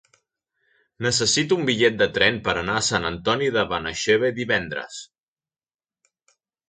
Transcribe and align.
Necessito 1.05 1.57
un 1.59 1.67
bitllet 1.67 1.99
de 1.99 2.07
tren 2.15 2.39
per 2.47 2.55
anar 2.61 2.77
a 2.79 2.83
Sant 2.87 3.05
Antoni 3.11 3.51
de 3.59 3.67
Benaixeve 3.75 4.33
divendres. 4.41 4.99